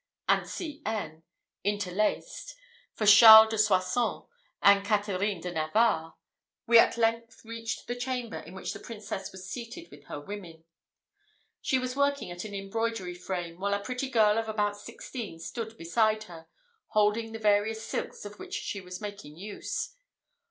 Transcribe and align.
and 0.27 0.49
C. 0.49 0.81
N. 0.83 1.21
interlaced, 1.63 2.55
for 2.95 3.05
Charles 3.05 3.51
de 3.51 3.57
Soissons 3.59 4.23
and 4.63 4.83
Catherine 4.83 5.39
de 5.41 5.51
Navarre, 5.51 6.15
we 6.65 6.79
at 6.79 6.97
length 6.97 7.45
reached 7.45 7.85
the 7.85 7.95
chamber 7.95 8.39
in 8.39 8.55
which 8.55 8.73
the 8.73 8.79
Princess 8.79 9.31
was 9.31 9.47
seated 9.47 9.91
with 9.91 10.05
her 10.05 10.19
women. 10.19 10.63
She 11.61 11.77
was 11.77 11.95
working 11.95 12.31
at 12.31 12.45
an 12.45 12.55
embroidery 12.55 13.13
frame, 13.13 13.59
while 13.59 13.75
a 13.75 13.79
pretty 13.83 14.09
girl 14.09 14.39
of 14.39 14.49
about 14.49 14.75
sixteen 14.75 15.37
stood 15.37 15.77
beside 15.77 16.23
her, 16.23 16.47
holding 16.87 17.31
the 17.31 17.37
various 17.37 17.85
silks 17.85 18.25
of 18.25 18.39
which 18.39 18.55
she 18.55 18.81
was 18.81 19.01
making 19.01 19.37
use. 19.37 19.93